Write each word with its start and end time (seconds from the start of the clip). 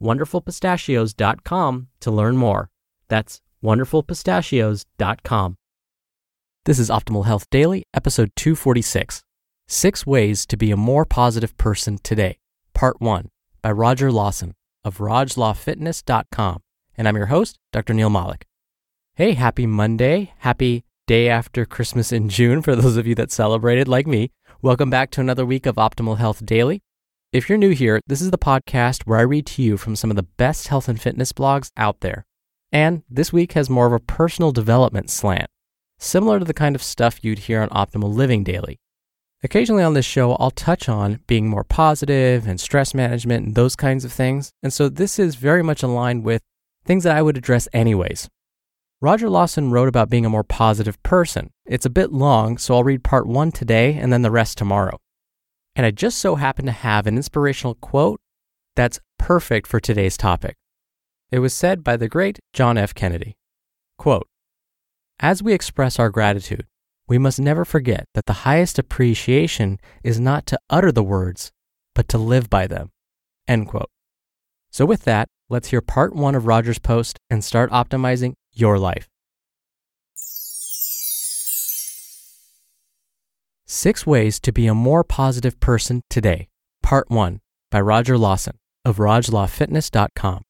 wonderfulpistachios.com 0.00 1.88
to 2.00 2.10
learn 2.10 2.36
more. 2.36 2.70
That's 3.08 3.40
wonderfulpistachios.com. 3.62 5.56
This 6.64 6.78
is 6.78 6.88
Optimal 6.88 7.26
Health 7.26 7.48
Daily, 7.50 7.84
episode 7.92 8.30
246 8.36 9.22
Six 9.66 10.06
Ways 10.06 10.46
to 10.46 10.56
Be 10.56 10.70
a 10.70 10.76
More 10.76 11.04
Positive 11.04 11.56
Person 11.56 11.98
Today, 12.02 12.38
Part 12.74 13.00
1 13.00 13.28
by 13.62 13.72
Roger 13.72 14.12
Lawson 14.12 14.54
of 14.84 14.98
RogLawFitness.com. 14.98 16.60
And 16.96 17.08
I'm 17.08 17.16
your 17.16 17.26
host, 17.26 17.58
Dr. 17.72 17.94
Neal 17.94 18.10
Malik. 18.10 18.46
Hey, 19.14 19.32
happy 19.32 19.66
Monday. 19.66 20.32
Happy 20.38 20.84
day 21.06 21.28
after 21.28 21.64
Christmas 21.64 22.12
in 22.12 22.28
June 22.28 22.62
for 22.62 22.76
those 22.76 22.96
of 22.96 23.06
you 23.06 23.14
that 23.14 23.30
celebrated, 23.30 23.88
like 23.88 24.06
me. 24.06 24.30
Welcome 24.62 24.90
back 24.90 25.10
to 25.12 25.20
another 25.20 25.44
week 25.44 25.66
of 25.66 25.76
Optimal 25.76 26.18
Health 26.18 26.44
Daily. 26.44 26.82
If 27.34 27.48
you're 27.48 27.58
new 27.58 27.70
here, 27.70 28.00
this 28.06 28.20
is 28.20 28.30
the 28.30 28.38
podcast 28.38 29.08
where 29.08 29.18
I 29.18 29.22
read 29.22 29.44
to 29.46 29.62
you 29.62 29.76
from 29.76 29.96
some 29.96 30.08
of 30.08 30.14
the 30.14 30.22
best 30.22 30.68
health 30.68 30.88
and 30.88 31.02
fitness 31.02 31.32
blogs 31.32 31.72
out 31.76 31.98
there. 31.98 32.24
And 32.70 33.02
this 33.10 33.32
week 33.32 33.54
has 33.54 33.68
more 33.68 33.86
of 33.88 33.92
a 33.92 33.98
personal 33.98 34.52
development 34.52 35.10
slant, 35.10 35.48
similar 35.98 36.38
to 36.38 36.44
the 36.44 36.54
kind 36.54 36.76
of 36.76 36.82
stuff 36.82 37.24
you'd 37.24 37.40
hear 37.40 37.60
on 37.60 37.70
Optimal 37.70 38.14
Living 38.14 38.44
Daily. 38.44 38.78
Occasionally 39.42 39.82
on 39.82 39.94
this 39.94 40.04
show, 40.04 40.34
I'll 40.34 40.52
touch 40.52 40.88
on 40.88 41.22
being 41.26 41.48
more 41.48 41.64
positive 41.64 42.46
and 42.46 42.60
stress 42.60 42.94
management 42.94 43.46
and 43.46 43.54
those 43.56 43.74
kinds 43.74 44.04
of 44.04 44.12
things. 44.12 44.52
And 44.62 44.72
so 44.72 44.88
this 44.88 45.18
is 45.18 45.34
very 45.34 45.64
much 45.64 45.82
aligned 45.82 46.22
with 46.22 46.40
things 46.84 47.02
that 47.02 47.16
I 47.16 47.22
would 47.22 47.36
address 47.36 47.66
anyways. 47.72 48.28
Roger 49.00 49.28
Lawson 49.28 49.72
wrote 49.72 49.88
about 49.88 50.08
being 50.08 50.24
a 50.24 50.30
more 50.30 50.44
positive 50.44 51.02
person. 51.02 51.50
It's 51.66 51.84
a 51.84 51.90
bit 51.90 52.12
long, 52.12 52.58
so 52.58 52.76
I'll 52.76 52.84
read 52.84 53.02
part 53.02 53.26
one 53.26 53.50
today 53.50 53.94
and 53.94 54.12
then 54.12 54.22
the 54.22 54.30
rest 54.30 54.56
tomorrow. 54.56 55.00
And 55.76 55.84
I 55.84 55.90
just 55.90 56.18
so 56.18 56.36
happen 56.36 56.66
to 56.66 56.72
have 56.72 57.06
an 57.06 57.16
inspirational 57.16 57.74
quote 57.74 58.20
that's 58.76 59.00
perfect 59.18 59.66
for 59.66 59.80
today's 59.80 60.16
topic. 60.16 60.56
It 61.30 61.40
was 61.40 61.54
said 61.54 61.82
by 61.82 61.96
the 61.96 62.08
great 62.08 62.38
John 62.52 62.78
F. 62.78 62.94
Kennedy. 62.94 63.34
Quote, 63.98 64.28
As 65.18 65.42
we 65.42 65.52
express 65.52 65.98
our 65.98 66.10
gratitude, 66.10 66.66
we 67.06 67.18
must 67.18 67.40
never 67.40 67.64
forget 67.64 68.06
that 68.14 68.26
the 68.26 68.44
highest 68.44 68.78
appreciation 68.78 69.78
is 70.02 70.20
not 70.20 70.46
to 70.46 70.58
utter 70.70 70.92
the 70.92 71.02
words, 71.02 71.52
but 71.94 72.08
to 72.08 72.18
live 72.18 72.48
by 72.48 72.66
them. 72.66 72.90
End 73.46 73.68
quote. 73.68 73.90
So 74.70 74.86
with 74.86 75.04
that, 75.04 75.28
let's 75.48 75.68
hear 75.68 75.80
part 75.80 76.14
one 76.14 76.34
of 76.34 76.46
Roger's 76.46 76.78
post 76.78 77.18
and 77.28 77.44
start 77.44 77.70
optimizing 77.70 78.34
your 78.52 78.78
life. 78.78 79.08
Six 83.74 84.06
Ways 84.06 84.38
to 84.38 84.52
Be 84.52 84.68
a 84.68 84.72
More 84.72 85.02
Positive 85.02 85.58
Person 85.58 86.02
Today, 86.08 86.46
Part 86.80 87.10
1 87.10 87.40
by 87.72 87.80
Roger 87.80 88.16
Lawson 88.16 88.56
of 88.84 88.98
RogLawFitness.com. 88.98 90.42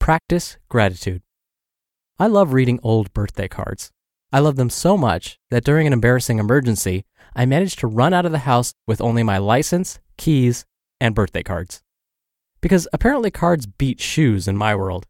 Practice 0.00 0.56
gratitude. 0.70 1.20
I 2.18 2.28
love 2.28 2.54
reading 2.54 2.80
old 2.82 3.12
birthday 3.12 3.46
cards. 3.46 3.90
I 4.32 4.38
love 4.38 4.56
them 4.56 4.70
so 4.70 4.96
much 4.96 5.38
that 5.50 5.64
during 5.64 5.86
an 5.86 5.92
embarrassing 5.92 6.38
emergency, 6.38 7.04
I 7.36 7.44
managed 7.44 7.78
to 7.80 7.86
run 7.86 8.14
out 8.14 8.24
of 8.24 8.32
the 8.32 8.48
house 8.48 8.72
with 8.86 9.02
only 9.02 9.22
my 9.22 9.36
license, 9.36 9.98
keys, 10.16 10.64
and 10.98 11.14
birthday 11.14 11.42
cards. 11.42 11.82
Because 12.62 12.88
apparently 12.94 13.30
cards 13.30 13.66
beat 13.66 14.00
shoes 14.00 14.48
in 14.48 14.56
my 14.56 14.74
world. 14.74 15.04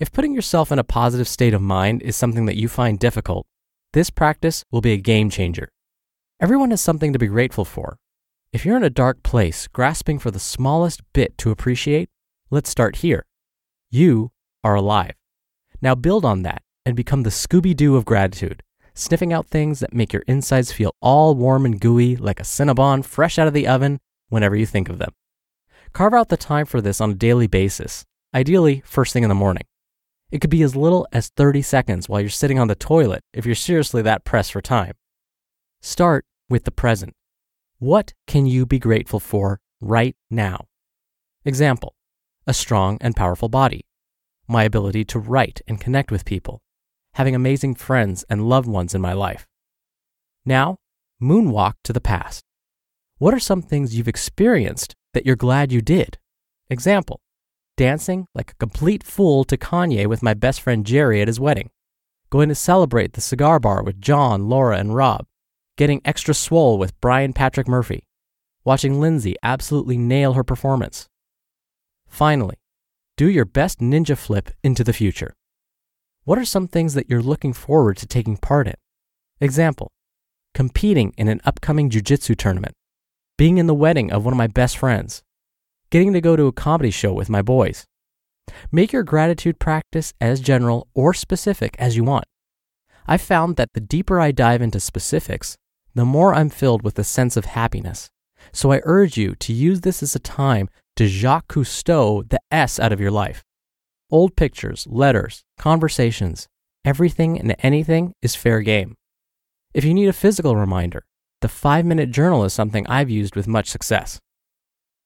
If 0.00 0.10
putting 0.10 0.34
yourself 0.34 0.72
in 0.72 0.80
a 0.80 0.84
positive 0.84 1.28
state 1.28 1.54
of 1.54 1.62
mind 1.62 2.02
is 2.02 2.16
something 2.16 2.46
that 2.46 2.58
you 2.58 2.68
find 2.68 2.98
difficult, 2.98 3.46
this 3.92 4.10
practice 4.10 4.64
will 4.72 4.80
be 4.80 4.94
a 4.94 4.96
game 4.96 5.30
changer. 5.30 5.68
Everyone 6.42 6.70
has 6.70 6.80
something 6.80 7.12
to 7.12 7.20
be 7.20 7.28
grateful 7.28 7.64
for. 7.64 7.98
If 8.52 8.66
you're 8.66 8.76
in 8.76 8.82
a 8.82 8.90
dark 8.90 9.22
place, 9.22 9.68
grasping 9.68 10.18
for 10.18 10.32
the 10.32 10.40
smallest 10.40 11.00
bit 11.12 11.38
to 11.38 11.52
appreciate, 11.52 12.10
let's 12.50 12.68
start 12.68 12.96
here. 12.96 13.26
You 13.92 14.32
are 14.64 14.74
alive. 14.74 15.12
Now 15.80 15.94
build 15.94 16.24
on 16.24 16.42
that 16.42 16.62
and 16.84 16.96
become 16.96 17.22
the 17.22 17.30
Scooby 17.30 17.76
Doo 17.76 17.94
of 17.94 18.04
gratitude, 18.04 18.64
sniffing 18.92 19.32
out 19.32 19.46
things 19.46 19.78
that 19.78 19.94
make 19.94 20.12
your 20.12 20.24
insides 20.26 20.72
feel 20.72 20.96
all 21.00 21.36
warm 21.36 21.64
and 21.64 21.80
gooey 21.80 22.16
like 22.16 22.40
a 22.40 22.42
Cinnabon 22.42 23.04
fresh 23.04 23.38
out 23.38 23.46
of 23.46 23.54
the 23.54 23.68
oven 23.68 24.00
whenever 24.28 24.56
you 24.56 24.66
think 24.66 24.88
of 24.88 24.98
them. 24.98 25.12
Carve 25.92 26.12
out 26.12 26.28
the 26.28 26.36
time 26.36 26.66
for 26.66 26.80
this 26.80 27.00
on 27.00 27.12
a 27.12 27.14
daily 27.14 27.46
basis, 27.46 28.04
ideally 28.34 28.82
first 28.84 29.12
thing 29.12 29.22
in 29.22 29.28
the 29.28 29.36
morning. 29.36 29.66
It 30.32 30.40
could 30.40 30.50
be 30.50 30.64
as 30.64 30.74
little 30.74 31.06
as 31.12 31.28
30 31.28 31.62
seconds 31.62 32.08
while 32.08 32.20
you're 32.20 32.30
sitting 32.30 32.58
on 32.58 32.66
the 32.66 32.74
toilet 32.74 33.22
if 33.32 33.46
you're 33.46 33.54
seriously 33.54 34.02
that 34.02 34.24
pressed 34.24 34.50
for 34.50 34.60
time. 34.60 34.94
Start 35.82 36.24
with 36.52 36.64
the 36.64 36.70
present. 36.70 37.14
What 37.78 38.12
can 38.26 38.44
you 38.44 38.66
be 38.66 38.78
grateful 38.78 39.18
for 39.18 39.58
right 39.80 40.14
now? 40.30 40.66
Example 41.46 41.94
A 42.46 42.52
strong 42.52 42.98
and 43.00 43.16
powerful 43.16 43.48
body, 43.48 43.86
my 44.46 44.64
ability 44.64 45.06
to 45.06 45.18
write 45.18 45.62
and 45.66 45.80
connect 45.80 46.10
with 46.10 46.26
people, 46.26 46.60
having 47.14 47.34
amazing 47.34 47.74
friends 47.76 48.22
and 48.28 48.50
loved 48.50 48.68
ones 48.68 48.94
in 48.94 49.00
my 49.00 49.14
life. 49.14 49.46
Now, 50.44 50.76
moonwalk 51.22 51.72
to 51.84 51.92
the 51.94 52.02
past. 52.02 52.44
What 53.16 53.32
are 53.32 53.40
some 53.40 53.62
things 53.62 53.96
you've 53.96 54.14
experienced 54.14 54.94
that 55.14 55.24
you're 55.24 55.46
glad 55.46 55.72
you 55.72 55.80
did? 55.80 56.18
Example 56.68 57.22
Dancing 57.78 58.26
like 58.34 58.50
a 58.50 58.56
complete 58.56 59.02
fool 59.02 59.44
to 59.44 59.56
Kanye 59.56 60.06
with 60.06 60.22
my 60.22 60.34
best 60.34 60.60
friend 60.60 60.84
Jerry 60.84 61.22
at 61.22 61.28
his 61.28 61.40
wedding. 61.40 61.70
Going 62.28 62.50
to 62.50 62.54
celebrate 62.54 63.14
the 63.14 63.22
cigar 63.22 63.58
bar 63.58 63.82
with 63.82 64.02
John, 64.02 64.50
Laura, 64.50 64.76
and 64.76 64.94
Rob 64.94 65.26
getting 65.76 66.00
extra 66.04 66.34
swole 66.34 66.78
with 66.78 67.00
Brian 67.00 67.32
Patrick 67.32 67.66
Murphy, 67.66 68.04
watching 68.64 69.00
Lindsay 69.00 69.36
absolutely 69.42 69.96
nail 69.96 70.34
her 70.34 70.44
performance. 70.44 71.08
Finally, 72.06 72.56
do 73.16 73.28
your 73.28 73.44
best 73.44 73.80
ninja 73.80 74.16
flip 74.16 74.50
into 74.62 74.84
the 74.84 74.92
future. 74.92 75.32
What 76.24 76.38
are 76.38 76.44
some 76.44 76.68
things 76.68 76.94
that 76.94 77.08
you're 77.08 77.22
looking 77.22 77.52
forward 77.52 77.96
to 77.98 78.06
taking 78.06 78.36
part 78.36 78.68
in? 78.68 78.74
Example, 79.40 79.90
competing 80.54 81.14
in 81.16 81.28
an 81.28 81.40
upcoming 81.44 81.90
jujitsu 81.90 82.36
tournament, 82.36 82.74
being 83.36 83.58
in 83.58 83.66
the 83.66 83.74
wedding 83.74 84.12
of 84.12 84.24
one 84.24 84.34
of 84.34 84.38
my 84.38 84.46
best 84.46 84.76
friends, 84.76 85.22
getting 85.90 86.12
to 86.12 86.20
go 86.20 86.36
to 86.36 86.46
a 86.46 86.52
comedy 86.52 86.90
show 86.90 87.12
with 87.12 87.28
my 87.28 87.42
boys. 87.42 87.84
Make 88.70 88.92
your 88.92 89.02
gratitude 89.02 89.58
practice 89.58 90.14
as 90.20 90.40
general 90.40 90.88
or 90.94 91.14
specific 91.14 91.76
as 91.78 91.96
you 91.96 92.04
want. 92.04 92.24
I've 93.06 93.22
found 93.22 93.56
that 93.56 93.72
the 93.74 93.80
deeper 93.80 94.20
I 94.20 94.30
dive 94.30 94.62
into 94.62 94.78
specifics, 94.78 95.56
the 95.94 96.04
more 96.04 96.34
I'm 96.34 96.48
filled 96.48 96.82
with 96.82 96.98
a 96.98 97.04
sense 97.04 97.36
of 97.36 97.44
happiness. 97.44 98.10
So 98.52 98.72
I 98.72 98.80
urge 98.84 99.16
you 99.16 99.34
to 99.36 99.52
use 99.52 99.82
this 99.82 100.02
as 100.02 100.14
a 100.14 100.18
time 100.18 100.68
to 100.96 101.06
Jacques 101.06 101.48
Cousteau 101.48 102.28
the 102.28 102.40
S 102.50 102.78
out 102.78 102.92
of 102.92 103.00
your 103.00 103.10
life. 103.10 103.44
Old 104.10 104.36
pictures, 104.36 104.86
letters, 104.90 105.44
conversations, 105.58 106.48
everything 106.84 107.38
and 107.38 107.54
anything 107.60 108.14
is 108.20 108.34
fair 108.34 108.60
game. 108.60 108.96
If 109.72 109.84
you 109.84 109.94
need 109.94 110.08
a 110.08 110.12
physical 110.12 110.56
reminder, 110.56 111.04
the 111.40 111.48
five 111.48 111.84
minute 111.84 112.10
journal 112.10 112.44
is 112.44 112.52
something 112.52 112.86
I've 112.86 113.10
used 113.10 113.36
with 113.36 113.48
much 113.48 113.68
success. 113.68 114.20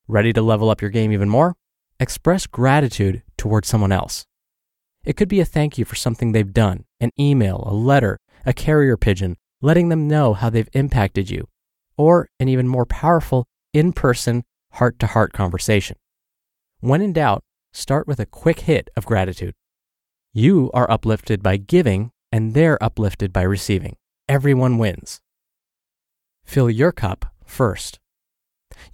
Ready 0.09 0.33
to 0.33 0.43
level 0.43 0.71
up 0.71 0.81
your 0.81 0.91
game 0.91 1.13
even 1.13 1.29
more? 1.29 1.55
Express 1.99 2.47
gratitude 2.47 3.23
towards 3.37 3.69
someone 3.69 3.93
else. 3.93 4.27
It 5.05 5.17
could 5.17 5.29
be 5.29 5.41
a 5.41 5.45
thank 5.45 5.79
you 5.79 5.85
for 5.85 5.95
something 5.95 6.33
they've 6.33 6.53
done, 6.53 6.85
an 7.01 7.11
email, 7.19 7.63
a 7.67 7.73
letter, 7.73 8.19
a 8.45 8.53
carrier 8.53 8.97
pigeon, 8.97 9.37
letting 9.67 9.89
them 9.89 10.07
know 10.07 10.33
how 10.33 10.49
they've 10.49 10.69
impacted 10.75 11.29
you, 11.29 11.49
or 11.97 12.29
an 12.39 12.49
even 12.49 12.69
more 12.69 12.87
powerful 12.87 13.49
in 13.73 13.93
person, 13.93 14.45
heart 14.75 14.97
to 15.01 15.09
heart 15.09 15.33
conversation. 15.33 15.97
When 16.79 17.03
in 17.03 17.13
doubt, 17.13 17.43
start 17.73 18.07
with 18.07 18.21
a 18.21 18.27
quick 18.27 18.61
hit 18.61 18.91
of 18.97 19.05
gratitude. 19.07 19.55
You 20.33 20.71
are 20.73 20.89
uplifted 20.89 21.43
by 21.43 21.57
giving, 21.57 22.13
and 22.31 22.55
they're 22.55 22.81
uplifted 22.81 23.33
by 23.33 23.43
receiving. 23.43 23.97
Everyone 24.29 24.79
wins. 24.79 25.21
Fill 26.45 26.71
your 26.71 26.93
cup 26.93 27.25
first. 27.45 27.99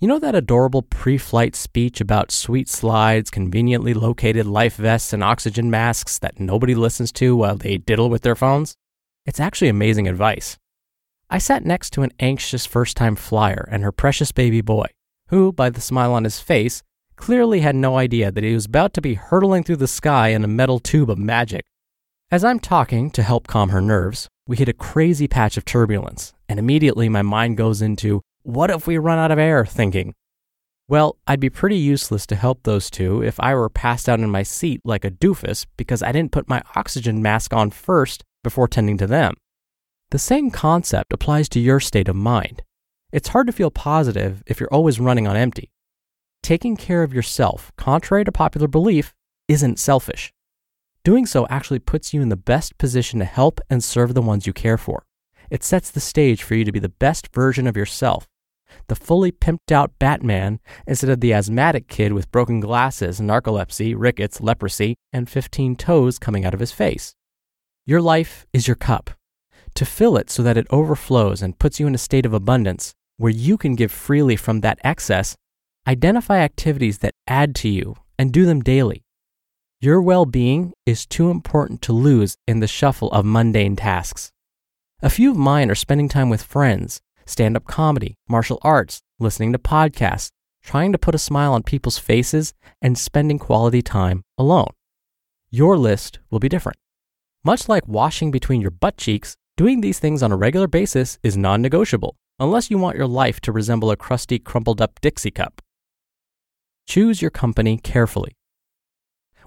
You 0.01 0.09
know 0.09 0.21
that 0.21 0.35
adorable 0.35 0.81
pre 0.81 1.19
flight 1.19 1.55
speech 1.55 2.01
about 2.01 2.31
sweet 2.31 2.71
slides, 2.71 3.29
conveniently 3.29 3.93
located 3.93 4.47
life 4.47 4.77
vests, 4.77 5.13
and 5.13 5.23
oxygen 5.23 5.71
masks 5.71 6.19
that 6.21 6.41
nobody 6.41 6.75
listens 6.75 7.13
to 7.13 7.37
while 7.37 7.57
they 7.57 7.77
diddle 7.77 8.09
with 8.09 8.23
their 8.23 8.37
phones? 8.37 8.75
It's 9.27 9.39
actually 9.39 9.69
amazing 9.69 10.09
advice. 10.09 10.57
I 11.33 11.39
sat 11.39 11.65
next 11.65 11.95
to 11.95 12.03
an 12.03 12.13
anxious 12.21 12.67
first 12.67 12.95
time 12.95 13.17
flyer 13.17 13.67
and 13.71 13.83
her 13.83 13.91
precious 13.91 14.33
baby 14.33 14.61
boy, 14.61 14.85
who, 15.29 15.51
by 15.51 15.71
the 15.71 15.81
smile 15.81 16.13
on 16.13 16.25
his 16.25 16.41
face, 16.41 16.83
clearly 17.17 17.61
had 17.61 17.75
no 17.75 17.97
idea 17.97 18.31
that 18.31 18.45
he 18.45 18.53
was 18.53 18.67
about 18.67 18.93
to 18.93 19.01
be 19.01 19.15
hurtling 19.15 19.65
through 19.65 19.77
the 19.77 19.89
sky 19.89 20.29
in 20.29 20.45
a 20.45 20.47
metal 20.47 20.79
tube 20.79 21.09
of 21.09 21.17
magic. 21.17 21.65
As 22.31 22.45
I'm 22.45 22.61
talking 22.61 23.11
to 23.13 23.23
help 23.23 23.47
calm 23.47 23.71
her 23.71 23.81
nerves, 23.81 24.29
we 24.47 24.59
hit 24.59 24.69
a 24.69 24.75
crazy 24.75 25.27
patch 25.27 25.57
of 25.57 25.65
turbulence, 25.65 26.35
and 26.51 26.59
immediately 26.59 27.09
my 27.09 27.23
mind 27.23 27.57
goes 27.57 27.81
into 27.81 28.21
what 28.43 28.69
if 28.69 28.87
we 28.87 28.99
run 28.99 29.19
out 29.19 29.31
of 29.31 29.39
air 29.39 29.65
thinking? 29.65 30.13
Well, 30.87 31.17
I'd 31.27 31.41
be 31.41 31.49
pretty 31.49 31.79
useless 31.79 32.27
to 32.27 32.37
help 32.37 32.65
those 32.65 32.91
two 32.91 33.23
if 33.23 33.41
I 33.41 33.55
were 33.55 33.71
passed 33.71 34.07
out 34.07 34.21
in 34.21 34.29
my 34.29 34.43
seat 34.43 34.83
like 34.85 35.07
a 35.07 35.11
doofus 35.11 35.65
because 35.79 36.03
I 36.03 36.13
didn't 36.13 36.33
put 36.33 36.51
my 36.51 36.61
oxygen 36.77 37.23
mask 37.23 37.55
on 37.55 37.71
first 37.71 38.23
before 38.45 38.69
tending 38.69 38.99
to 38.99 39.07
them. 39.07 39.33
The 40.13 40.19
same 40.19 40.51
concept 40.51 41.15
applies 41.15 41.49
to 41.49 41.59
your 41.59 41.81
state 41.81 42.07
of 42.07 42.15
mind. 42.15 42.63
It's 43.13 43.31
hard 43.31 43.47
to 43.47 43.53
feel 43.53 43.71
positive 43.71 44.43
if 44.47 44.61
you're 44.61 44.69
always 44.71 45.01
running 45.01 45.27
on 45.27 45.37
empty. 45.37 45.73
Taking 46.43 46.77
care 46.77 47.03
of 47.03 47.15
yourself, 47.15 47.73
contrary 47.79 48.23
to 48.27 48.31
popular 48.31 48.69
belief, 48.69 49.15
isn't 49.49 49.79
selfish. 49.79 50.31
Doing 51.03 51.25
so 51.25 51.47
actually 51.49 51.79
puts 51.79 52.13
you 52.13 52.21
in 52.21 52.29
the 52.29 52.37
best 52.37 52.77
position 52.77 53.21
to 53.21 53.25
help 53.25 53.59
and 53.71 53.83
serve 53.83 54.13
the 54.13 54.21
ones 54.21 54.47
you 54.47 54.53
care 54.53 54.77
for. 54.77 55.07
It 55.49 55.65
sets 55.65 55.91
the 55.91 55.99
stage 55.99 56.43
for 56.43 56.57
you 56.57 56.67
to 56.67 56.73
be 56.73 56.79
the 56.79 56.91
best 56.91 57.35
version 57.35 57.67
of 57.67 57.75
yourself 57.75 58.29
the 58.89 58.95
fully 58.95 59.33
pimped 59.33 59.73
out 59.73 59.99
Batman 59.99 60.61
instead 60.87 61.09
of 61.09 61.21
the 61.21 61.33
asthmatic 61.33 61.89
kid 61.89 62.13
with 62.13 62.31
broken 62.31 62.61
glasses, 62.61 63.19
narcolepsy, 63.19 63.95
rickets, 63.97 64.43
leprosy, 64.43 64.95
and 65.11 65.31
15 65.31 65.75
toes 65.77 66.19
coming 66.19 66.45
out 66.45 66.53
of 66.53 66.61
his 66.61 66.73
face. 66.73 67.15
Your 67.87 68.03
life 68.03 68.47
is 68.53 68.69
your 68.69 68.77
cup. 68.77 69.11
To 69.75 69.85
fill 69.85 70.17
it 70.17 70.31
so 70.31 70.43
that 70.43 70.57
it 70.57 70.67
overflows 70.71 71.43
and 71.43 71.59
puts 71.59 71.81
you 71.81 71.87
in 71.87 71.95
a 71.95 71.99
state 71.99 72.27
of 72.27 72.35
abundance 72.35 72.95
where 73.17 73.33
you 73.33 73.57
can 73.57 73.75
give 73.75 73.91
freely 73.93 74.37
from 74.37 74.61
that 74.61 74.79
excess, 74.85 75.37
identify 75.87 76.39
activities 76.39 76.99
that 76.99 77.15
add 77.27 77.55
to 77.57 77.69
you 77.69 77.97
and 78.19 78.33
do 78.33 78.45
them 78.45 78.61
daily. 78.61 79.05
Your 79.81 80.01
well 80.01 80.27
being 80.27 80.73
is 80.87 81.07
too 81.07 81.31
important 81.31 81.83
to 81.83 81.93
lose 81.93 82.37
in 82.47 82.61
the 82.61 82.69
shuffle 82.69 83.11
of 83.11 83.25
mundane 83.25 83.77
tasks. 83.77 84.31
A 85.03 85.11
few 85.11 85.33
of 85.33 85.37
mine 85.37 85.71
are 85.71 85.75
spending 85.75 86.09
time 86.09 86.29
with 86.29 86.43
friends, 86.43 87.01
stand 87.27 87.57
up 87.57 87.65
comedy, 87.65 88.15
martial 88.29 88.61
arts, 88.63 89.03
listening 89.19 89.53
to 89.53 89.59
podcasts, 89.59 90.31
trying 90.63 90.93
to 90.93 90.99
put 90.99 91.15
a 91.15 91.19
smile 91.19 91.53
on 91.53 91.65
people's 91.65 91.99
faces, 91.99 92.55
and 92.81 92.97
spending 92.97 93.39
quality 93.39 93.83
time 93.83 94.23
alone. 94.39 94.71
Your 95.51 95.77
list 95.77 96.21
will 96.31 96.39
be 96.39 96.49
different. 96.49 96.79
Much 97.45 97.69
like 97.69 97.89
washing 97.89 98.31
between 98.31 98.61
your 98.61 98.71
butt 98.71 98.97
cheeks, 98.97 99.37
doing 99.57 99.81
these 99.81 99.99
things 99.99 100.23
on 100.23 100.33
a 100.33 100.37
regular 100.37 100.67
basis 100.67 101.19
is 101.23 101.37
non 101.37 101.63
negotiable, 101.63 102.17
unless 102.39 102.71
you 102.71 102.79
want 102.79 102.97
your 102.97 103.07
life 103.07 103.41
to 103.41 103.53
resemble 103.53 103.91
a 103.91 103.97
crusty, 103.97 104.39
crumpled 104.39 104.81
up 104.81 105.01
Dixie 105.01 105.31
cup. 105.31 105.61
Choose 106.87 107.23
your 107.23 107.31
company 107.31 107.79
carefully. 107.79 108.37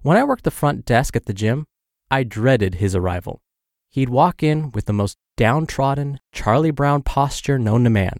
When 0.02 0.18
I 0.18 0.24
worked 0.24 0.44
the 0.44 0.52
front 0.52 0.86
desk 0.86 1.16
at 1.16 1.26
the 1.26 1.34
gym, 1.34 1.66
I 2.12 2.24
dreaded 2.24 2.76
his 2.76 2.96
arrival. 2.96 3.42
He'd 3.90 4.10
walk 4.10 4.44
in 4.44 4.72
with 4.72 4.86
the 4.86 4.94
most 4.94 5.18
downtrodden, 5.38 6.20
Charlie 6.32 6.72
Brown 6.72 7.02
posture 7.02 7.58
known 7.58 7.84
to 7.86 7.90
man, 7.90 8.20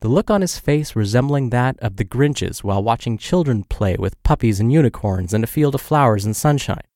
the 0.00 0.08
look 0.08 0.30
on 0.30 0.40
his 0.40 0.58
face 0.58 0.96
resembling 0.96 1.50
that 1.50 1.78
of 1.80 1.96
the 1.96 2.06
Grinches 2.06 2.64
while 2.64 2.82
watching 2.82 3.18
children 3.18 3.64
play 3.64 3.96
with 3.98 4.22
puppies 4.22 4.58
and 4.58 4.72
unicorns 4.72 5.34
in 5.34 5.44
a 5.44 5.46
field 5.46 5.74
of 5.74 5.82
flowers 5.82 6.24
and 6.24 6.34
sunshine. 6.34 6.86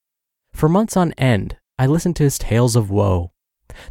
For 0.54 0.70
months 0.70 0.96
on 0.96 1.12
end, 1.12 1.58
I 1.78 1.86
listened 1.86 2.16
to 2.16 2.22
his 2.22 2.38
tales 2.38 2.76
of 2.76 2.90
woe. 2.90 3.32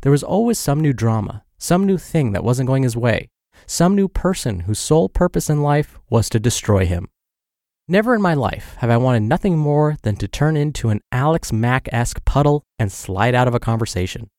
There 0.01 0.11
was 0.11 0.23
always 0.23 0.59
some 0.59 0.79
new 0.79 0.93
drama, 0.93 1.43
some 1.57 1.85
new 1.85 1.97
thing 1.97 2.31
that 2.33 2.43
wasn't 2.43 2.67
going 2.67 2.83
his 2.83 2.97
way, 2.97 3.29
some 3.65 3.95
new 3.95 4.07
person 4.07 4.61
whose 4.61 4.79
sole 4.79 5.09
purpose 5.09 5.49
in 5.49 5.61
life 5.61 5.99
was 6.09 6.29
to 6.29 6.39
destroy 6.39 6.85
him. 6.85 7.09
Never 7.87 8.15
in 8.15 8.21
my 8.21 8.33
life 8.33 8.75
have 8.79 8.89
I 8.89 8.97
wanted 8.97 9.23
nothing 9.23 9.57
more 9.57 9.97
than 10.03 10.15
to 10.17 10.27
turn 10.27 10.55
into 10.55 10.89
an 10.89 11.01
Alex 11.11 11.51
Mack 11.51 11.89
esque 11.91 12.23
puddle 12.23 12.63
and 12.79 12.91
slide 12.91 13.35
out 13.35 13.47
of 13.47 13.55
a 13.55 13.59
conversation. 13.59 14.29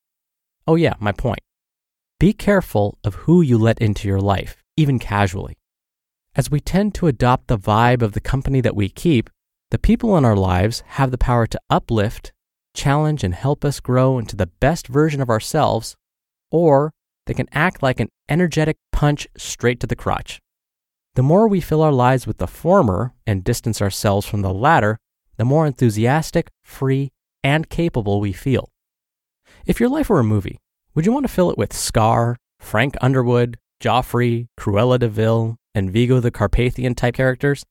Oh, 0.66 0.76
yeah, 0.76 0.94
my 0.98 1.12
point. 1.12 1.40
Be 2.18 2.32
careful 2.32 2.98
of 3.04 3.14
who 3.14 3.42
you 3.42 3.58
let 3.58 3.78
into 3.80 4.08
your 4.08 4.20
life, 4.20 4.62
even 4.78 4.98
casually. 4.98 5.58
As 6.34 6.50
we 6.50 6.58
tend 6.58 6.94
to 6.94 7.06
adopt 7.06 7.48
the 7.48 7.58
vibe 7.58 8.00
of 8.00 8.12
the 8.12 8.20
company 8.20 8.62
that 8.62 8.74
we 8.74 8.88
keep, 8.88 9.28
the 9.70 9.78
people 9.78 10.16
in 10.16 10.24
our 10.24 10.36
lives 10.36 10.82
have 10.86 11.10
the 11.10 11.18
power 11.18 11.46
to 11.46 11.60
uplift, 11.68 12.32
challenge, 12.74 13.24
and 13.24 13.34
help 13.34 13.64
us 13.64 13.80
grow 13.80 14.18
into 14.18 14.36
the 14.36 14.46
best 14.46 14.88
version 14.88 15.20
of 15.20 15.30
ourselves, 15.30 15.96
or 16.50 16.92
they 17.26 17.34
can 17.34 17.48
act 17.52 17.82
like 17.82 18.00
an 18.00 18.10
energetic 18.28 18.76
punch 18.92 19.26
straight 19.36 19.80
to 19.80 19.86
the 19.86 19.96
crotch. 19.96 20.40
The 21.14 21.22
more 21.22 21.48
we 21.48 21.60
fill 21.60 21.82
our 21.82 21.92
lives 21.92 22.26
with 22.26 22.38
the 22.38 22.46
former 22.46 23.14
and 23.26 23.44
distance 23.44 23.80
ourselves 23.80 24.26
from 24.26 24.42
the 24.42 24.52
latter, 24.52 24.98
the 25.36 25.44
more 25.44 25.66
enthusiastic, 25.66 26.50
free, 26.62 27.12
and 27.42 27.68
capable 27.68 28.20
we 28.20 28.32
feel. 28.32 28.70
If 29.66 29.80
your 29.80 29.88
life 29.88 30.08
were 30.08 30.20
a 30.20 30.24
movie, 30.24 30.58
would 30.94 31.06
you 31.06 31.12
want 31.12 31.24
to 31.26 31.32
fill 31.32 31.50
it 31.50 31.58
with 31.58 31.72
Scar, 31.72 32.36
Frank 32.58 32.96
Underwood, 33.00 33.58
Joffrey, 33.80 34.48
Cruella 34.58 34.98
de 34.98 35.08
Vil, 35.08 35.56
and 35.74 35.90
Vigo 35.90 36.20
the 36.20 36.30
Carpathian 36.30 36.94
type 36.94 37.14
characters? 37.14 37.64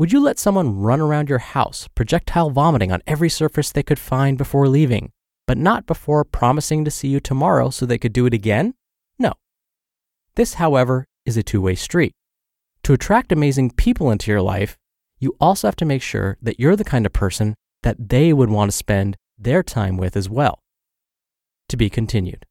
Would 0.00 0.12
you 0.12 0.20
let 0.20 0.38
someone 0.38 0.80
run 0.80 0.98
around 0.98 1.28
your 1.28 1.40
house, 1.40 1.86
projectile 1.94 2.48
vomiting 2.48 2.90
on 2.90 3.02
every 3.06 3.28
surface 3.28 3.70
they 3.70 3.82
could 3.82 3.98
find 3.98 4.38
before 4.38 4.66
leaving, 4.66 5.12
but 5.46 5.58
not 5.58 5.84
before 5.84 6.24
promising 6.24 6.86
to 6.86 6.90
see 6.90 7.08
you 7.08 7.20
tomorrow 7.20 7.68
so 7.68 7.84
they 7.84 7.98
could 7.98 8.14
do 8.14 8.24
it 8.24 8.32
again? 8.32 8.72
No. 9.18 9.34
This, 10.36 10.54
however, 10.54 11.04
is 11.26 11.36
a 11.36 11.42
two 11.42 11.60
way 11.60 11.74
street. 11.74 12.12
To 12.84 12.94
attract 12.94 13.30
amazing 13.30 13.72
people 13.72 14.10
into 14.10 14.30
your 14.30 14.40
life, 14.40 14.78
you 15.18 15.36
also 15.38 15.68
have 15.68 15.76
to 15.76 15.84
make 15.84 16.00
sure 16.00 16.38
that 16.40 16.58
you're 16.58 16.76
the 16.76 16.82
kind 16.82 17.04
of 17.04 17.12
person 17.12 17.54
that 17.82 18.08
they 18.08 18.32
would 18.32 18.48
want 18.48 18.70
to 18.70 18.76
spend 18.78 19.18
their 19.36 19.62
time 19.62 19.98
with 19.98 20.16
as 20.16 20.30
well. 20.30 20.60
To 21.68 21.76
be 21.76 21.90
continued. 21.90 22.46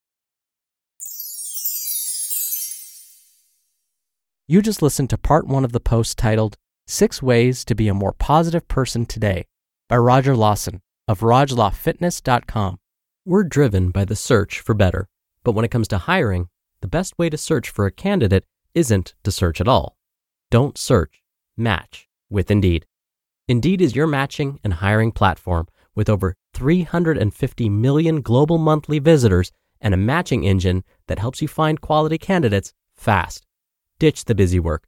You 4.48 4.62
just 4.62 4.84
listened 4.84 5.10
to 5.10 5.18
part 5.18 5.48
one 5.48 5.66
of 5.66 5.72
the 5.72 5.80
post 5.80 6.16
titled 6.16 6.56
Six 6.92 7.22
Ways 7.22 7.64
to 7.66 7.76
Be 7.76 7.88
a 7.88 7.94
More 7.94 8.14
Positive 8.14 8.68
Person 8.68 9.06
Today 9.06 9.46
by 9.88 9.98
Roger 9.98 10.36
Lawson 10.36 10.82
of 11.08 11.20
RogLawFitness.com. 11.20 12.80
We're 13.26 13.44
driven 13.44 13.92
by 13.92 14.06
the 14.06 14.16
search 14.16 14.60
for 14.60 14.74
better, 14.74 15.08
but 15.44 15.52
when 15.52 15.64
it 15.64 15.70
comes 15.70 15.88
to 15.90 16.00
hiring, 16.00 16.48
the 16.82 16.88
best 16.88 17.16
way 17.20 17.30
to 17.30 17.38
search 17.38 17.70
for 17.70 17.86
a 17.86 17.92
candidate 17.92 18.44
isn't 18.74 19.14
to 19.24 19.32
search 19.32 19.62
at 19.62 19.68
all. 19.68 19.98
Don't 20.50 20.80
search, 20.80 21.22
match 21.56 22.10
with 22.28 22.50
Indeed. 22.50 22.88
Indeed 23.48 23.84
is 23.84 23.96
your 23.96 24.08
matching 24.08 24.60
and 24.64 24.74
hiring 24.74 25.12
platform 25.12 25.68
with 25.94 26.10
over 26.10 26.34
350 26.56 27.70
million 27.70 28.22
global 28.22 28.58
monthly 28.58 28.98
visitors 28.98 29.52
and 29.80 29.94
a 29.94 29.98
matching 29.98 30.44
engine 30.44 30.84
that 31.06 31.20
helps 31.20 31.40
you 31.40 31.48
find 31.48 31.82
quality 31.82 32.18
candidates 32.18 32.74
fast. 32.96 33.46
Ditch 34.00 34.26
the 34.26 34.34
busy 34.34 34.60
work. 34.60 34.88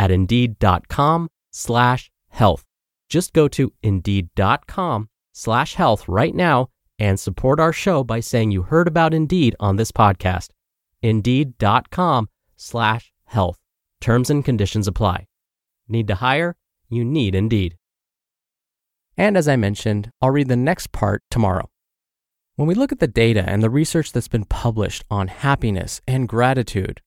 at 0.00 0.10
indeed.com 0.10 1.28
slash 1.50 2.10
health. 2.30 2.64
Just 3.10 3.34
go 3.34 3.48
to 3.48 3.70
indeed.com 3.82 5.10
slash 5.32 5.74
health 5.74 6.08
right 6.08 6.34
now 6.34 6.68
and 6.98 7.20
support 7.20 7.60
our 7.60 7.72
show 7.72 8.02
by 8.02 8.20
saying 8.20 8.50
you 8.50 8.62
heard 8.62 8.88
about 8.88 9.12
Indeed 9.12 9.54
on 9.60 9.76
this 9.76 9.92
podcast. 9.92 10.48
Indeed.com 11.02 12.28
slash 12.56 13.12
health. 13.24 13.58
Terms 14.00 14.30
and 14.30 14.44
conditions 14.44 14.88
apply. 14.88 15.26
Need 15.86 16.08
to 16.08 16.14
hire? 16.16 16.56
You 16.88 17.04
need 17.04 17.34
Indeed. 17.34 17.76
And 19.18 19.36
as 19.36 19.48
I 19.48 19.56
mentioned, 19.56 20.10
I'll 20.22 20.30
read 20.30 20.48
the 20.48 20.56
next 20.56 20.92
part 20.92 21.22
tomorrow. 21.30 21.68
When 22.56 22.68
we 22.68 22.74
look 22.74 22.92
at 22.92 23.00
the 23.00 23.06
data 23.06 23.44
and 23.46 23.62
the 23.62 23.70
research 23.70 24.12
that's 24.12 24.28
been 24.28 24.44
published 24.44 25.04
on 25.10 25.28
happiness 25.28 26.00
and 26.06 26.28
gratitude, 26.28 27.00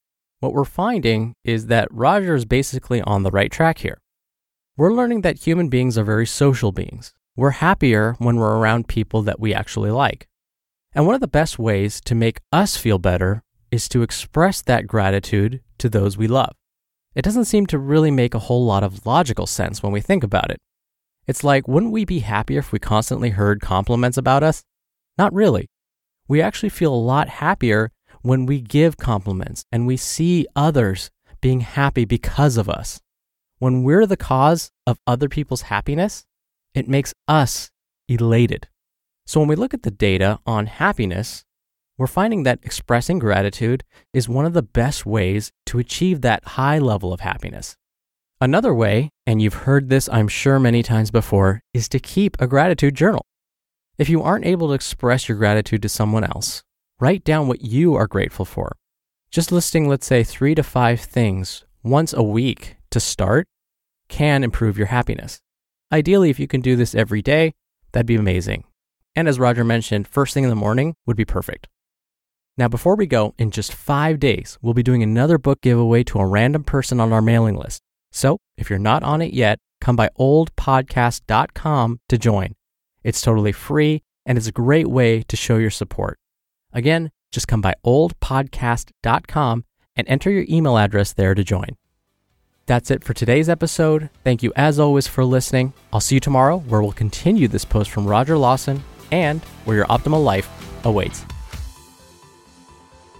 what 0.43 0.53
we're 0.53 0.65
finding 0.65 1.33
is 1.45 1.67
that 1.67 1.87
Roger 1.89 2.35
is 2.35 2.43
basically 2.43 3.01
on 3.03 3.23
the 3.23 3.31
right 3.31 3.49
track 3.49 3.77
here. 3.77 4.01
We're 4.75 4.93
learning 4.93 5.21
that 5.21 5.47
human 5.47 5.69
beings 5.69 5.97
are 5.97 6.03
very 6.03 6.25
social 6.25 6.73
beings. 6.73 7.13
We're 7.37 7.51
happier 7.51 8.15
when 8.19 8.35
we're 8.35 8.57
around 8.57 8.89
people 8.89 9.21
that 9.21 9.39
we 9.39 9.53
actually 9.53 9.89
like. 9.89 10.27
And 10.93 11.05
one 11.05 11.15
of 11.15 11.21
the 11.21 11.29
best 11.29 11.57
ways 11.57 12.01
to 12.01 12.13
make 12.13 12.41
us 12.51 12.75
feel 12.75 12.99
better 12.99 13.41
is 13.71 13.87
to 13.89 14.01
express 14.01 14.61
that 14.63 14.85
gratitude 14.85 15.61
to 15.77 15.87
those 15.87 16.17
we 16.17 16.27
love. 16.27 16.53
It 17.15 17.23
doesn't 17.23 17.45
seem 17.45 17.65
to 17.67 17.79
really 17.79 18.11
make 18.11 18.33
a 18.33 18.39
whole 18.39 18.65
lot 18.65 18.83
of 18.83 19.05
logical 19.05 19.47
sense 19.47 19.81
when 19.81 19.93
we 19.93 20.01
think 20.01 20.25
about 20.25 20.51
it. 20.51 20.57
It's 21.25 21.45
like, 21.45 21.69
wouldn't 21.69 21.93
we 21.93 22.03
be 22.03 22.19
happier 22.19 22.59
if 22.59 22.73
we 22.73 22.79
constantly 22.79 23.29
heard 23.29 23.61
compliments 23.61 24.17
about 24.17 24.43
us? 24.43 24.61
Not 25.17 25.33
really. 25.33 25.69
We 26.27 26.41
actually 26.41 26.69
feel 26.69 26.93
a 26.93 26.95
lot 26.95 27.29
happier 27.29 27.91
when 28.23 28.45
we 28.45 28.59
give 28.59 28.97
compliments 28.97 29.65
and 29.71 29.85
we 29.85 29.97
see 29.97 30.47
others 30.55 31.11
being 31.41 31.59
happy 31.59 32.05
because 32.05 32.57
of 32.57 32.69
us. 32.69 33.01
When 33.59 33.83
we're 33.83 34.05
the 34.05 34.17
cause 34.17 34.71
of 34.87 34.97
other 35.05 35.29
people's 35.29 35.63
happiness, 35.63 36.25
it 36.73 36.87
makes 36.87 37.13
us 37.27 37.69
elated. 38.07 38.67
So 39.25 39.39
when 39.39 39.49
we 39.49 39.55
look 39.55 39.73
at 39.73 39.83
the 39.83 39.91
data 39.91 40.39
on 40.45 40.65
happiness, 40.65 41.43
we're 41.97 42.07
finding 42.07 42.43
that 42.43 42.59
expressing 42.63 43.19
gratitude 43.19 43.83
is 44.13 44.27
one 44.27 44.45
of 44.45 44.53
the 44.53 44.63
best 44.63 45.05
ways 45.05 45.51
to 45.67 45.79
achieve 45.79 46.21
that 46.21 46.43
high 46.43 46.79
level 46.79 47.13
of 47.13 47.19
happiness. 47.19 47.75
Another 48.41 48.73
way, 48.73 49.09
and 49.27 49.41
you've 49.41 49.53
heard 49.53 49.89
this 49.89 50.09
I'm 50.09 50.27
sure 50.27 50.59
many 50.59 50.81
times 50.81 51.11
before, 51.11 51.61
is 51.73 51.87
to 51.89 51.99
keep 51.99 52.35
a 52.39 52.47
gratitude 52.47 52.95
journal. 52.95 53.25
If 53.97 54.09
you 54.09 54.23
aren't 54.23 54.45
able 54.45 54.69
to 54.69 54.73
express 54.73 55.29
your 55.29 55.37
gratitude 55.37 55.81
to 55.83 55.89
someone 55.89 56.23
else, 56.23 56.63
write 57.03 57.25
down 57.25 57.49
what 57.49 57.61
you 57.61 57.95
are 57.95 58.07
grateful 58.07 58.45
for. 58.45 58.77
Just 59.29 59.51
listing, 59.51 59.89
let's 59.89 60.05
say, 60.05 60.23
three 60.23 60.55
to 60.55 60.63
five 60.63 61.01
things 61.01 61.65
once 61.83 62.13
a 62.13 62.23
week 62.23 62.77
to 62.91 62.99
start 63.01 63.45
can 64.07 64.41
improve 64.41 64.77
your 64.77 64.87
happiness. 64.87 65.41
Ideally, 65.91 66.29
if 66.29 66.39
you 66.39 66.47
can 66.47 66.61
do 66.61 66.77
this 66.77 66.95
every 66.95 67.21
day, 67.21 67.55
that'd 67.91 68.05
be 68.05 68.15
amazing. 68.15 68.63
And 69.17 69.27
as 69.27 69.37
Roger 69.37 69.65
mentioned, 69.65 70.07
first 70.07 70.33
thing 70.33 70.45
in 70.45 70.49
the 70.49 70.55
morning 70.55 70.95
would 71.05 71.17
be 71.17 71.25
perfect. 71.25 71.67
Now, 72.57 72.69
before 72.69 72.95
we 72.95 73.05
go, 73.05 73.33
in 73.37 73.51
just 73.51 73.73
five 73.73 74.17
days, 74.17 74.57
we'll 74.61 74.73
be 74.73 74.81
doing 74.81 75.03
another 75.03 75.37
book 75.37 75.59
giveaway 75.59 76.05
to 76.05 76.19
a 76.19 76.25
random 76.25 76.63
person 76.63 77.01
on 77.01 77.11
our 77.11 77.21
mailing 77.21 77.57
list. 77.57 77.81
So 78.13 78.37
if 78.57 78.69
you're 78.69 78.79
not 78.79 79.03
on 79.03 79.21
it 79.21 79.33
yet, 79.33 79.59
come 79.81 79.97
by 79.97 80.07
oldpodcast.com 80.17 81.99
to 82.07 82.17
join. 82.17 82.55
It's 83.03 83.19
totally 83.19 83.51
free 83.51 84.03
and 84.25 84.37
it's 84.37 84.47
a 84.47 84.53
great 84.53 84.87
way 84.87 85.21
to 85.23 85.35
show 85.35 85.57
your 85.57 85.69
support. 85.69 86.17
Again, 86.73 87.11
just 87.31 87.47
come 87.47 87.61
by 87.61 87.75
oldpodcast.com 87.85 89.65
and 89.95 90.07
enter 90.07 90.31
your 90.31 90.45
email 90.49 90.77
address 90.77 91.13
there 91.13 91.35
to 91.35 91.43
join. 91.43 91.77
That's 92.65 92.89
it 92.89 93.03
for 93.03 93.13
today's 93.13 93.49
episode. 93.49 94.09
Thank 94.23 94.41
you 94.41 94.53
as 94.55 94.79
always 94.79 95.05
for 95.05 95.25
listening. 95.25 95.73
I'll 95.91 95.99
see 95.99 96.15
you 96.15 96.21
tomorrow 96.21 96.57
where 96.59 96.81
we'll 96.81 96.93
continue 96.93 97.47
this 97.47 97.65
post 97.65 97.91
from 97.91 98.05
Roger 98.07 98.37
Lawson 98.37 98.83
and 99.11 99.41
where 99.65 99.77
your 99.77 99.85
optimal 99.87 100.23
life 100.23 100.49
awaits. 100.85 101.25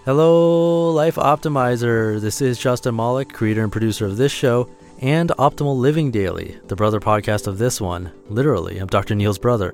Hello, 0.05 0.91
Life 0.91 1.15
Optimizer. 1.15 2.19
This 2.19 2.41
is 2.41 2.57
Justin 2.57 2.95
Malik, 2.95 3.31
creator 3.31 3.63
and 3.63 3.71
producer 3.71 4.05
of 4.05 4.17
this 4.17 4.31
show 4.31 4.69
and 4.99 5.29
Optimal 5.31 5.77
Living 5.77 6.11
Daily, 6.11 6.57
the 6.67 6.75
brother 6.75 6.99
podcast 6.99 7.47
of 7.47 7.57
this 7.57 7.79
one. 7.79 8.11
Literally, 8.29 8.77
I'm 8.77 8.87
Dr. 8.87 9.15
Neal's 9.15 9.37
brother. 9.37 9.73